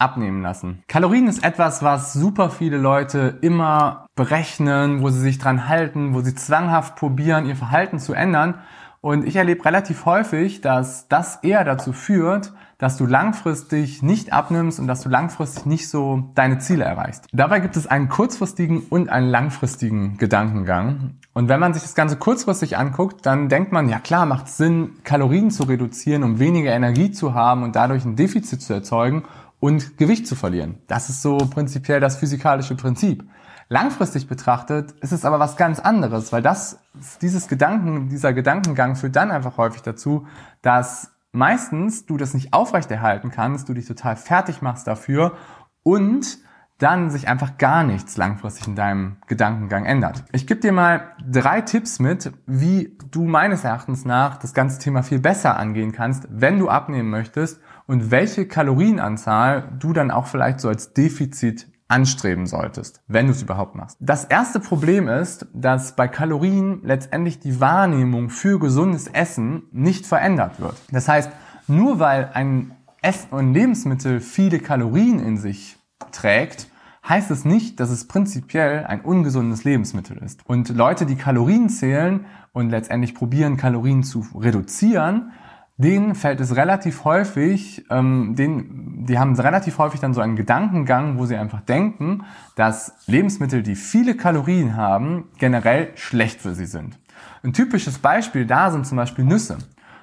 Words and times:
abnehmen 0.00 0.42
lassen. 0.42 0.82
Kalorien 0.88 1.28
ist 1.28 1.44
etwas, 1.44 1.82
was 1.82 2.12
super 2.12 2.50
viele 2.50 2.78
Leute 2.78 3.38
immer 3.40 4.06
berechnen, 4.14 5.02
wo 5.02 5.10
sie 5.10 5.20
sich 5.20 5.38
dran 5.38 5.68
halten, 5.68 6.14
wo 6.14 6.20
sie 6.20 6.34
zwanghaft 6.34 6.96
probieren, 6.96 7.46
ihr 7.46 7.56
Verhalten 7.56 7.98
zu 7.98 8.12
ändern. 8.12 8.54
Und 9.02 9.26
ich 9.26 9.36
erlebe 9.36 9.64
relativ 9.64 10.04
häufig, 10.04 10.60
dass 10.60 11.08
das 11.08 11.36
eher 11.36 11.64
dazu 11.64 11.94
führt, 11.94 12.52
dass 12.76 12.96
du 12.96 13.06
langfristig 13.06 14.02
nicht 14.02 14.32
abnimmst 14.32 14.80
und 14.80 14.86
dass 14.86 15.02
du 15.02 15.08
langfristig 15.08 15.66
nicht 15.66 15.88
so 15.88 16.30
deine 16.34 16.58
Ziele 16.58 16.84
erreichst. 16.84 17.26
Dabei 17.32 17.60
gibt 17.60 17.76
es 17.76 17.86
einen 17.86 18.08
kurzfristigen 18.08 18.80
und 18.88 19.10
einen 19.10 19.28
langfristigen 19.28 20.16
Gedankengang. 20.16 21.18
Und 21.32 21.48
wenn 21.48 21.60
man 21.60 21.72
sich 21.74 21.82
das 21.82 21.94
Ganze 21.94 22.16
kurzfristig 22.16 22.76
anguckt, 22.76 23.24
dann 23.24 23.48
denkt 23.48 23.72
man, 23.72 23.88
ja 23.88 23.98
klar, 24.00 24.26
macht 24.26 24.48
Sinn, 24.48 24.92
Kalorien 25.04 25.50
zu 25.50 25.64
reduzieren, 25.64 26.22
um 26.22 26.38
weniger 26.38 26.72
Energie 26.72 27.10
zu 27.10 27.34
haben 27.34 27.62
und 27.62 27.76
dadurch 27.76 28.04
ein 28.04 28.16
Defizit 28.16 28.62
zu 28.62 28.72
erzeugen 28.72 29.24
und 29.60 29.98
Gewicht 29.98 30.26
zu 30.26 30.34
verlieren. 30.34 30.78
Das 30.86 31.10
ist 31.10 31.22
so 31.22 31.36
prinzipiell 31.36 32.00
das 32.00 32.16
physikalische 32.16 32.74
Prinzip. 32.74 33.24
Langfristig 33.68 34.26
betrachtet 34.26 34.92
ist 35.00 35.12
es 35.12 35.24
aber 35.24 35.38
was 35.38 35.56
ganz 35.56 35.78
anderes, 35.78 36.32
weil 36.32 36.42
das, 36.42 36.80
dieses 37.22 37.46
Gedanken, 37.46 38.08
dieser 38.08 38.32
Gedankengang 38.32 38.96
führt 38.96 39.14
dann 39.14 39.30
einfach 39.30 39.58
häufig 39.58 39.82
dazu, 39.82 40.26
dass 40.60 41.12
meistens 41.30 42.04
du 42.06 42.16
das 42.16 42.34
nicht 42.34 42.52
aufrechterhalten 42.52 43.30
kannst, 43.30 43.68
du 43.68 43.74
dich 43.74 43.86
total 43.86 44.16
fertig 44.16 44.60
machst 44.60 44.88
dafür 44.88 45.36
und 45.84 46.38
dann 46.78 47.10
sich 47.10 47.28
einfach 47.28 47.58
gar 47.58 47.84
nichts 47.84 48.16
langfristig 48.16 48.66
in 48.66 48.74
deinem 48.74 49.18
Gedankengang 49.26 49.84
ändert. 49.84 50.24
Ich 50.32 50.46
gebe 50.46 50.60
dir 50.60 50.72
mal 50.72 51.12
drei 51.24 51.60
Tipps 51.60 52.00
mit, 52.00 52.32
wie 52.46 52.96
du 53.10 53.24
meines 53.24 53.64
Erachtens 53.64 54.04
nach 54.04 54.38
das 54.38 54.54
ganze 54.54 54.78
Thema 54.78 55.02
viel 55.02 55.20
besser 55.20 55.56
angehen 55.58 55.92
kannst, 55.92 56.26
wenn 56.30 56.58
du 56.58 56.68
abnehmen 56.68 57.10
möchtest 57.10 57.60
und 57.90 58.12
welche 58.12 58.46
Kalorienanzahl 58.46 59.68
du 59.80 59.92
dann 59.92 60.12
auch 60.12 60.28
vielleicht 60.28 60.60
so 60.60 60.68
als 60.68 60.92
Defizit 60.92 61.66
anstreben 61.88 62.46
solltest, 62.46 63.02
wenn 63.08 63.26
du 63.26 63.32
es 63.32 63.42
überhaupt 63.42 63.74
machst. 63.74 63.96
Das 63.98 64.22
erste 64.22 64.60
Problem 64.60 65.08
ist, 65.08 65.48
dass 65.52 65.96
bei 65.96 66.06
Kalorien 66.06 66.82
letztendlich 66.84 67.40
die 67.40 67.58
Wahrnehmung 67.58 68.30
für 68.30 68.60
gesundes 68.60 69.08
Essen 69.08 69.64
nicht 69.72 70.06
verändert 70.06 70.60
wird. 70.60 70.76
Das 70.92 71.08
heißt, 71.08 71.32
nur 71.66 71.98
weil 71.98 72.30
ein 72.32 72.76
Essen 73.02 73.30
und 73.32 73.54
Lebensmittel 73.54 74.20
viele 74.20 74.60
Kalorien 74.60 75.18
in 75.18 75.36
sich 75.36 75.76
trägt, 76.12 76.68
heißt 77.08 77.32
es 77.32 77.44
nicht, 77.44 77.80
dass 77.80 77.90
es 77.90 78.06
prinzipiell 78.06 78.84
ein 78.84 79.00
ungesundes 79.00 79.64
Lebensmittel 79.64 80.16
ist. 80.18 80.46
Und 80.46 80.68
Leute, 80.68 81.06
die 81.06 81.16
Kalorien 81.16 81.68
zählen 81.68 82.24
und 82.52 82.70
letztendlich 82.70 83.16
probieren, 83.16 83.56
Kalorien 83.56 84.04
zu 84.04 84.24
reduzieren, 84.32 85.32
denen 85.80 86.14
fällt 86.14 86.40
es 86.40 86.56
relativ 86.56 87.04
häufig, 87.04 87.86
ähm, 87.90 88.34
denen, 88.36 89.06
die 89.06 89.18
haben 89.18 89.34
relativ 89.38 89.78
häufig 89.78 89.98
dann 90.00 90.12
so 90.12 90.20
einen 90.20 90.36
Gedankengang, 90.36 91.18
wo 91.18 91.24
sie 91.24 91.36
einfach 91.36 91.62
denken, 91.62 92.24
dass 92.54 92.94
Lebensmittel, 93.06 93.62
die 93.62 93.76
viele 93.76 94.14
Kalorien 94.14 94.76
haben, 94.76 95.28
generell 95.38 95.88
schlecht 95.94 96.42
für 96.42 96.54
sie 96.54 96.66
sind. 96.66 96.98
Ein 97.42 97.54
typisches 97.54 97.98
Beispiel 97.98 98.44
da 98.44 98.70
sind 98.70 98.86
zum 98.86 98.96
Beispiel 98.98 99.24
Nüsse. 99.24 99.56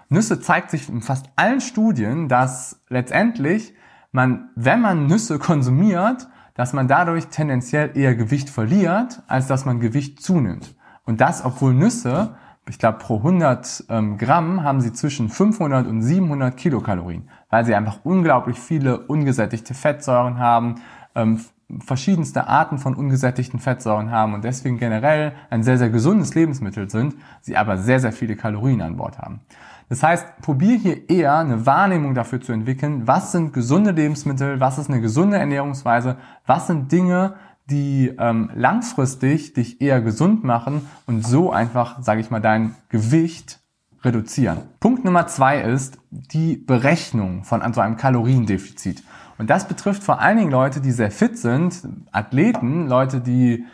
Nüsse 0.09 0.41
zeigt 0.41 0.71
sich 0.71 0.89
in 0.89 1.01
fast 1.01 1.29
allen 1.35 1.61
Studien, 1.61 2.27
dass 2.27 2.81
letztendlich 2.89 3.75
man, 4.11 4.49
wenn 4.55 4.81
man 4.81 5.05
Nüsse 5.05 5.37
konsumiert, 5.37 6.27
dass 6.55 6.73
man 6.73 6.87
dadurch 6.87 7.27
tendenziell 7.27 7.95
eher 7.95 8.15
Gewicht 8.15 8.49
verliert, 8.49 9.21
als 9.27 9.45
dass 9.45 9.65
man 9.65 9.79
Gewicht 9.79 10.23
zunimmt. 10.23 10.73
Und 11.05 11.21
das, 11.21 11.45
obwohl 11.45 11.75
Nüsse 11.75 12.35
ich 12.69 12.79
glaube, 12.79 12.99
pro 12.99 13.17
100 13.17 13.85
ähm, 13.89 14.17
Gramm 14.17 14.63
haben 14.63 14.81
sie 14.81 14.93
zwischen 14.93 15.29
500 15.29 15.87
und 15.87 16.01
700 16.01 16.55
Kilokalorien, 16.55 17.29
weil 17.49 17.65
sie 17.65 17.75
einfach 17.75 17.99
unglaublich 18.03 18.59
viele 18.59 18.99
ungesättigte 18.99 19.73
Fettsäuren 19.73 20.39
haben, 20.39 20.75
ähm, 21.15 21.39
verschiedenste 21.85 22.47
Arten 22.47 22.77
von 22.77 22.95
ungesättigten 22.95 23.59
Fettsäuren 23.59 24.11
haben 24.11 24.33
und 24.33 24.43
deswegen 24.43 24.77
generell 24.77 25.33
ein 25.49 25.63
sehr, 25.63 25.77
sehr 25.77 25.89
gesundes 25.89 26.33
Lebensmittel 26.33 26.89
sind, 26.89 27.15
sie 27.41 27.57
aber 27.57 27.77
sehr, 27.77 27.99
sehr 27.99 28.13
viele 28.13 28.35
Kalorien 28.35 28.81
an 28.81 28.95
Bord 28.95 29.17
haben. 29.17 29.41
Das 29.89 30.03
heißt, 30.03 30.41
probier 30.41 30.77
hier 30.77 31.09
eher 31.09 31.37
eine 31.37 31.65
Wahrnehmung 31.65 32.13
dafür 32.13 32.41
zu 32.41 32.51
entwickeln, 32.51 33.07
was 33.07 33.31
sind 33.31 33.53
gesunde 33.53 33.91
Lebensmittel, 33.91 34.59
was 34.59 34.77
ist 34.77 34.89
eine 34.89 35.01
gesunde 35.01 35.37
Ernährungsweise, 35.37 36.17
was 36.45 36.67
sind 36.67 36.91
Dinge, 36.91 37.35
die 37.69 38.13
ähm, 38.17 38.49
langfristig 38.55 39.53
dich 39.53 39.81
eher 39.81 40.01
gesund 40.01 40.43
machen 40.43 40.87
und 41.05 41.25
so 41.25 41.51
einfach, 41.51 42.01
sage 42.01 42.21
ich 42.21 42.29
mal, 42.29 42.39
dein 42.39 42.75
Gewicht 42.89 43.59
reduzieren. 44.03 44.59
Punkt 44.79 45.03
Nummer 45.03 45.27
zwei 45.27 45.61
ist 45.61 45.97
die 46.09 46.55
Berechnung 46.55 47.43
von 47.43 47.61
so 47.73 47.81
einem 47.81 47.97
Kaloriendefizit. 47.97 49.03
Und 49.37 49.49
das 49.49 49.67
betrifft 49.67 50.03
vor 50.03 50.19
allen 50.19 50.37
Dingen 50.37 50.51
Leute, 50.51 50.81
die 50.81 50.91
sehr 50.91 51.11
fit 51.11 51.37
sind, 51.37 51.87
Athleten, 52.11 52.87
Leute, 52.87 53.21
die 53.21 53.65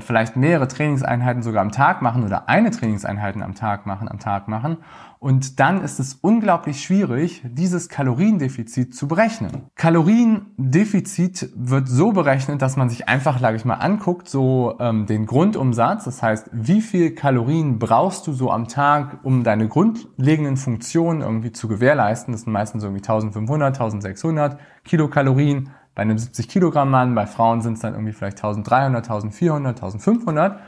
vielleicht 0.00 0.36
mehrere 0.36 0.68
Trainingseinheiten 0.68 1.42
sogar 1.42 1.62
am 1.62 1.72
Tag 1.72 2.02
machen 2.02 2.24
oder 2.24 2.48
eine 2.48 2.70
Trainingseinheiten 2.70 3.42
am 3.42 3.54
Tag 3.54 3.86
machen, 3.86 4.08
am 4.08 4.18
Tag 4.18 4.46
machen. 4.48 4.78
Und 5.20 5.58
dann 5.58 5.82
ist 5.82 5.98
es 5.98 6.14
unglaublich 6.14 6.80
schwierig, 6.80 7.42
dieses 7.44 7.88
Kaloriendefizit 7.88 8.94
zu 8.94 9.08
berechnen. 9.08 9.64
Kaloriendefizit 9.74 11.50
wird 11.56 11.88
so 11.88 12.12
berechnet, 12.12 12.62
dass 12.62 12.76
man 12.76 12.88
sich 12.88 13.08
einfach, 13.08 13.40
sage 13.40 13.56
ich 13.56 13.64
mal, 13.64 13.74
anguckt, 13.74 14.28
so 14.28 14.76
ähm, 14.78 15.06
den 15.06 15.26
Grundumsatz. 15.26 16.04
Das 16.04 16.22
heißt, 16.22 16.50
wie 16.52 16.80
viel 16.80 17.16
Kalorien 17.16 17.80
brauchst 17.80 18.28
du 18.28 18.32
so 18.32 18.52
am 18.52 18.68
Tag, 18.68 19.18
um 19.24 19.42
deine 19.42 19.66
grundlegenden 19.66 20.56
Funktionen 20.56 21.22
irgendwie 21.22 21.50
zu 21.50 21.66
gewährleisten. 21.66 22.30
Das 22.30 22.42
sind 22.42 22.52
meistens 22.52 22.84
irgendwie 22.84 23.02
1500, 23.02 23.74
1600 23.74 24.60
Kilokalorien 24.84 25.70
bei 25.98 26.02
einem 26.02 26.16
70 26.16 26.48
Kilogramm 26.48 26.92
Mann, 26.92 27.16
bei 27.16 27.26
Frauen 27.26 27.60
sind 27.60 27.72
es 27.72 27.80
dann 27.80 27.94
irgendwie 27.94 28.12
vielleicht 28.12 28.36
1300, 28.36 29.10
1400, 29.10 29.82
1500. 29.82 30.60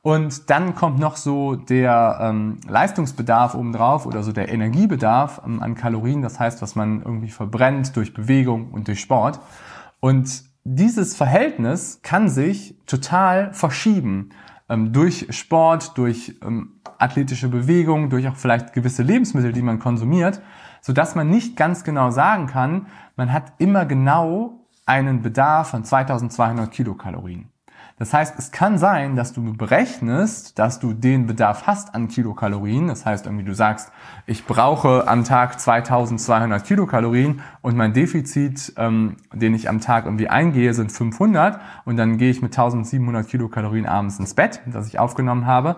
Und 0.00 0.48
dann 0.48 0.76
kommt 0.76 1.00
noch 1.00 1.16
so 1.16 1.56
der 1.56 2.18
ähm, 2.22 2.60
Leistungsbedarf 2.68 3.56
obendrauf 3.56 4.06
oder 4.06 4.22
so 4.22 4.30
der 4.30 4.48
Energiebedarf 4.48 5.42
ähm, 5.44 5.60
an 5.60 5.74
Kalorien, 5.74 6.22
das 6.22 6.38
heißt, 6.38 6.62
was 6.62 6.76
man 6.76 7.02
irgendwie 7.02 7.30
verbrennt 7.30 7.96
durch 7.96 8.14
Bewegung 8.14 8.70
und 8.70 8.86
durch 8.86 9.00
Sport. 9.00 9.40
Und 9.98 10.44
dieses 10.62 11.16
Verhältnis 11.16 11.98
kann 12.04 12.28
sich 12.28 12.78
total 12.86 13.52
verschieben 13.54 14.28
ähm, 14.68 14.92
durch 14.92 15.26
Sport, 15.30 15.98
durch 15.98 16.38
ähm, 16.44 16.80
athletische 16.98 17.48
Bewegung, 17.48 18.08
durch 18.08 18.28
auch 18.28 18.36
vielleicht 18.36 18.72
gewisse 18.72 19.02
Lebensmittel, 19.02 19.52
die 19.52 19.62
man 19.62 19.80
konsumiert, 19.80 20.40
so 20.80 20.92
dass 20.92 21.16
man 21.16 21.28
nicht 21.28 21.56
ganz 21.56 21.82
genau 21.82 22.12
sagen 22.12 22.46
kann, 22.46 22.86
man 23.16 23.32
hat 23.32 23.54
immer 23.58 23.84
genau 23.84 24.62
einen 24.86 25.22
Bedarf 25.22 25.70
von 25.70 25.84
2200 25.84 26.70
Kilokalorien. 26.70 27.50
Das 27.98 28.12
heißt, 28.12 28.38
es 28.38 28.50
kann 28.52 28.76
sein, 28.76 29.16
dass 29.16 29.32
du 29.32 29.56
berechnest, 29.56 30.58
dass 30.58 30.78
du 30.78 30.92
den 30.92 31.26
Bedarf 31.26 31.66
hast 31.66 31.94
an 31.94 32.08
Kilokalorien. 32.08 32.88
Das 32.88 33.06
heißt, 33.06 33.24
irgendwie 33.24 33.44
du 33.44 33.54
sagst, 33.54 33.90
ich 34.26 34.44
brauche 34.44 35.08
am 35.08 35.24
Tag 35.24 35.58
2200 35.58 36.62
Kilokalorien 36.62 37.40
und 37.62 37.74
mein 37.74 37.94
Defizit, 37.94 38.74
ähm, 38.76 39.16
den 39.32 39.54
ich 39.54 39.70
am 39.70 39.80
Tag 39.80 40.04
irgendwie 40.04 40.28
eingehe, 40.28 40.74
sind 40.74 40.92
500 40.92 41.58
und 41.86 41.96
dann 41.96 42.18
gehe 42.18 42.30
ich 42.30 42.42
mit 42.42 42.52
1700 42.52 43.26
Kilokalorien 43.26 43.86
abends 43.86 44.18
ins 44.18 44.34
Bett, 44.34 44.60
das 44.66 44.88
ich 44.88 44.98
aufgenommen 44.98 45.46
habe. 45.46 45.76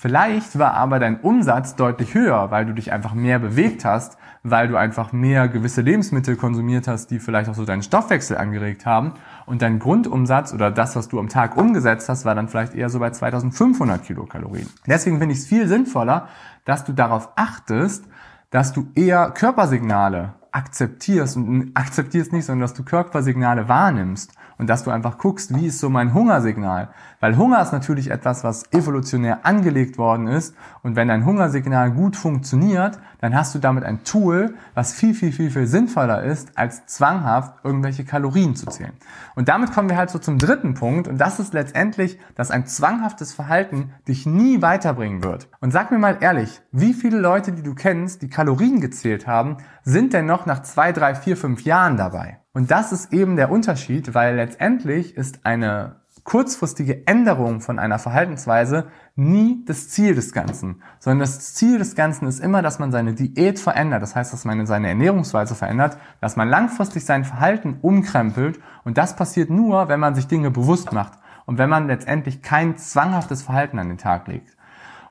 Vielleicht 0.00 0.60
war 0.60 0.74
aber 0.74 1.00
dein 1.00 1.18
Umsatz 1.22 1.74
deutlich 1.74 2.14
höher, 2.14 2.52
weil 2.52 2.64
du 2.66 2.72
dich 2.72 2.92
einfach 2.92 3.14
mehr 3.14 3.40
bewegt 3.40 3.84
hast, 3.84 4.16
weil 4.44 4.68
du 4.68 4.76
einfach 4.76 5.12
mehr 5.12 5.48
gewisse 5.48 5.80
Lebensmittel 5.80 6.36
konsumiert 6.36 6.86
hast, 6.86 7.10
die 7.10 7.18
vielleicht 7.18 7.50
auch 7.50 7.54
so 7.54 7.64
deinen 7.64 7.82
Stoffwechsel 7.82 8.36
angeregt 8.36 8.86
haben. 8.86 9.14
Und 9.44 9.60
dein 9.60 9.80
Grundumsatz 9.80 10.54
oder 10.54 10.70
das, 10.70 10.94
was 10.94 11.08
du 11.08 11.18
am 11.18 11.28
Tag 11.28 11.56
umgesetzt 11.56 12.08
hast, 12.08 12.24
war 12.24 12.36
dann 12.36 12.46
vielleicht 12.46 12.76
eher 12.76 12.90
so 12.90 13.00
bei 13.00 13.10
2500 13.10 14.04
Kilokalorien. 14.04 14.68
Deswegen 14.86 15.18
finde 15.18 15.32
ich 15.32 15.40
es 15.40 15.46
viel 15.48 15.66
sinnvoller, 15.66 16.28
dass 16.64 16.84
du 16.84 16.92
darauf 16.92 17.30
achtest, 17.34 18.04
dass 18.50 18.72
du 18.72 18.86
eher 18.94 19.32
Körpersignale 19.32 20.34
akzeptierst 20.52 21.36
und 21.36 21.70
akzeptierst 21.74 22.32
nicht, 22.32 22.46
sondern 22.46 22.62
dass 22.62 22.74
du 22.74 22.84
Körpersignale 22.84 23.68
wahrnimmst 23.68 24.32
und 24.58 24.68
dass 24.68 24.84
du 24.84 24.90
einfach 24.90 25.18
guckst, 25.18 25.54
wie 25.54 25.66
ist 25.66 25.78
so 25.78 25.88
mein 25.88 26.14
Hungersignal. 26.14 26.88
Weil 27.20 27.36
Hunger 27.36 27.60
ist 27.62 27.72
natürlich 27.72 28.10
etwas, 28.10 28.44
was 28.44 28.72
evolutionär 28.72 29.44
angelegt 29.44 29.98
worden 29.98 30.26
ist 30.26 30.54
und 30.82 30.96
wenn 30.96 31.08
dein 31.08 31.24
Hungersignal 31.24 31.90
gut 31.90 32.16
funktioniert, 32.16 32.98
dann 33.20 33.34
hast 33.34 33.54
du 33.54 33.58
damit 33.58 33.84
ein 33.84 34.04
Tool, 34.04 34.54
was 34.74 34.92
viel, 34.92 35.14
viel, 35.14 35.32
viel, 35.32 35.50
viel 35.50 35.66
sinnvoller 35.66 36.22
ist, 36.22 36.56
als 36.56 36.86
zwanghaft 36.86 37.54
irgendwelche 37.64 38.04
Kalorien 38.04 38.54
zu 38.54 38.66
zählen. 38.66 38.92
Und 39.34 39.48
damit 39.48 39.72
kommen 39.72 39.88
wir 39.88 39.96
halt 39.96 40.10
so 40.10 40.18
zum 40.18 40.38
dritten 40.38 40.74
Punkt 40.74 41.08
und 41.08 41.18
das 41.18 41.40
ist 41.40 41.54
letztendlich, 41.54 42.18
dass 42.36 42.50
ein 42.50 42.66
zwanghaftes 42.66 43.34
Verhalten 43.34 43.92
dich 44.06 44.26
nie 44.26 44.62
weiterbringen 44.62 45.24
wird. 45.24 45.48
Und 45.60 45.72
sag 45.72 45.90
mir 45.90 45.98
mal 45.98 46.18
ehrlich, 46.20 46.60
wie 46.70 46.94
viele 46.94 47.18
Leute, 47.18 47.52
die 47.52 47.62
du 47.62 47.74
kennst, 47.74 48.22
die 48.22 48.30
Kalorien 48.30 48.80
gezählt 48.80 49.26
haben, 49.26 49.56
sind 49.82 50.12
denn 50.12 50.26
noch 50.38 50.46
nach 50.46 50.62
zwei, 50.62 50.92
drei, 50.92 51.14
vier, 51.14 51.36
fünf 51.36 51.64
Jahren 51.64 51.96
dabei? 51.96 52.38
Und 52.52 52.70
das 52.70 52.92
ist 52.92 53.12
eben 53.12 53.36
der 53.36 53.50
Unterschied, 53.50 54.14
weil 54.14 54.36
letztendlich 54.36 55.16
ist 55.16 55.44
eine 55.44 55.96
kurzfristige 56.24 57.06
Änderung 57.06 57.60
von 57.60 57.78
einer 57.78 57.98
Verhaltensweise 57.98 58.88
nie 59.16 59.64
das 59.64 59.88
Ziel 59.88 60.14
des 60.14 60.32
Ganzen, 60.32 60.82
sondern 60.98 61.20
das 61.20 61.54
Ziel 61.54 61.78
des 61.78 61.94
Ganzen 61.94 62.26
ist 62.28 62.40
immer, 62.40 62.60
dass 62.60 62.78
man 62.78 62.92
seine 62.92 63.14
Diät 63.14 63.58
verändert. 63.58 64.02
Das 64.02 64.14
heißt, 64.14 64.32
dass 64.32 64.44
man 64.44 64.66
seine 64.66 64.88
Ernährungsweise 64.88 65.54
verändert, 65.54 65.96
dass 66.20 66.36
man 66.36 66.48
langfristig 66.48 67.04
sein 67.04 67.24
Verhalten 67.24 67.78
umkrempelt 67.80 68.60
und 68.84 68.98
das 68.98 69.16
passiert 69.16 69.48
nur, 69.48 69.88
wenn 69.88 70.00
man 70.00 70.14
sich 70.14 70.26
Dinge 70.26 70.50
bewusst 70.50 70.92
macht 70.92 71.14
und 71.46 71.56
wenn 71.56 71.70
man 71.70 71.86
letztendlich 71.86 72.42
kein 72.42 72.76
zwanghaftes 72.76 73.42
Verhalten 73.42 73.78
an 73.78 73.88
den 73.88 73.98
Tag 73.98 74.28
legt. 74.28 74.57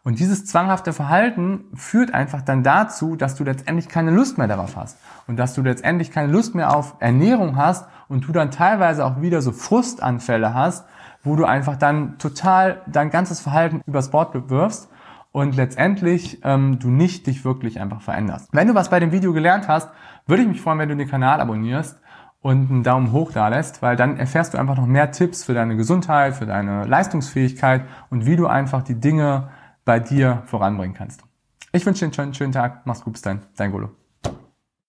Und 0.07 0.19
dieses 0.19 0.45
zwanghafte 0.45 0.93
Verhalten 0.93 1.65
führt 1.73 2.13
einfach 2.13 2.41
dann 2.41 2.63
dazu, 2.63 3.17
dass 3.17 3.35
du 3.35 3.43
letztendlich 3.43 3.89
keine 3.89 4.09
Lust 4.09 4.37
mehr 4.37 4.47
darauf 4.47 4.77
hast 4.77 4.97
und 5.27 5.35
dass 5.35 5.53
du 5.53 5.61
letztendlich 5.61 6.11
keine 6.11 6.31
Lust 6.31 6.55
mehr 6.55 6.73
auf 6.73 6.95
Ernährung 6.99 7.57
hast 7.57 7.89
und 8.07 8.25
du 8.25 8.31
dann 8.31 8.49
teilweise 8.49 9.03
auch 9.03 9.19
wieder 9.19 9.41
so 9.41 9.51
Frustanfälle 9.51 10.53
hast, 10.53 10.87
wo 11.23 11.35
du 11.35 11.43
einfach 11.43 11.75
dann 11.75 12.17
total 12.19 12.83
dein 12.87 13.09
ganzes 13.09 13.41
Verhalten 13.41 13.81
übers 13.85 14.09
Bord 14.09 14.49
wirfst 14.49 14.87
und 15.33 15.57
letztendlich 15.57 16.39
ähm, 16.45 16.79
du 16.79 16.87
nicht 16.87 17.27
dich 17.27 17.43
wirklich 17.43 17.81
einfach 17.81 17.99
veränderst. 17.99 18.47
Wenn 18.53 18.69
du 18.69 18.75
was 18.75 18.89
bei 18.89 19.01
dem 19.01 19.11
Video 19.11 19.33
gelernt 19.33 19.67
hast, 19.67 19.89
würde 20.25 20.41
ich 20.41 20.47
mich 20.47 20.61
freuen, 20.61 20.79
wenn 20.79 20.87
du 20.87 20.95
den 20.95 21.09
Kanal 21.09 21.41
abonnierst 21.41 21.99
und 22.39 22.71
einen 22.71 22.83
Daumen 22.83 23.11
hoch 23.11 23.33
da 23.33 23.49
lässt, 23.49 23.81
weil 23.81 23.97
dann 23.97 24.15
erfährst 24.15 24.53
du 24.53 24.57
einfach 24.57 24.77
noch 24.77 24.87
mehr 24.87 25.11
Tipps 25.11 25.43
für 25.43 25.53
deine 25.53 25.75
Gesundheit, 25.75 26.33
für 26.33 26.45
deine 26.45 26.85
Leistungsfähigkeit 26.85 27.83
und 28.09 28.25
wie 28.25 28.37
du 28.37 28.47
einfach 28.47 28.83
die 28.83 28.95
Dinge 29.01 29.49
bei 29.87 30.01
dir 30.01 30.43
voranbringen 30.45 30.95
kannst. 30.95 31.23
Ich 31.71 31.85
wünsche 31.85 31.99
dir 31.99 32.05
einen 32.07 32.13
schönen, 32.13 32.33
schönen 32.33 32.51
Tag. 32.51 32.85
Mach's 32.85 33.01
gut, 33.01 33.13
bis 33.13 33.21
dann. 33.21 33.41
Dein 33.55 33.71
Golo. 33.71 33.95